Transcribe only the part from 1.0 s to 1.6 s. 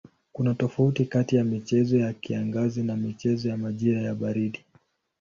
kati ya